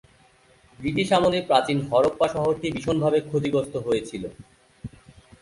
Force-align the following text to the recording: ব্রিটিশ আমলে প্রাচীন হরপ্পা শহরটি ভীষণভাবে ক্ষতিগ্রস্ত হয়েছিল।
ব্রিটিশ 0.79 1.07
আমলে 1.17 1.39
প্রাচীন 1.49 1.77
হরপ্পা 1.89 2.27
শহরটি 2.33 2.67
ভীষণভাবে 2.75 3.19
ক্ষতিগ্রস্ত 3.29 3.73
হয়েছিল। 3.85 4.23